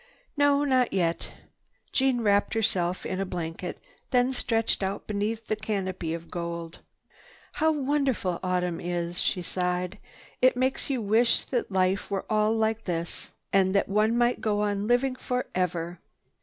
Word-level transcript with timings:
"No. 0.35 0.63
Not 0.63 0.93
yet." 0.93 1.31
Jeanne 1.91 2.21
wrapped 2.21 2.55
herself 2.55 3.05
in 3.05 3.19
a 3.19 3.23
blanket, 3.23 3.77
then 4.09 4.33
stretched 4.33 4.81
out 4.81 5.05
beneath 5.05 5.47
her 5.47 5.55
canopy 5.55 6.15
of 6.15 6.31
gold. 6.31 6.79
"How 7.53 7.71
wonderful 7.71 8.39
autumn 8.41 8.79
is!" 8.81 9.21
she 9.21 9.43
sighed. 9.43 9.99
"It 10.41 10.57
makes 10.57 10.89
you 10.89 11.03
wish 11.03 11.45
that 11.45 11.71
life 11.71 12.09
were 12.09 12.25
all 12.31 12.51
like 12.53 12.85
this 12.85 13.29
and 13.53 13.75
that 13.75 13.87
one 13.89 14.17
might 14.17 14.41
go 14.41 14.61
on 14.61 14.87
living 14.87 15.15
forever. 15.17 15.99